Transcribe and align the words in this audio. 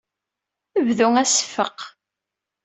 Bdu 0.85 1.07
aseffeq. 1.21 1.77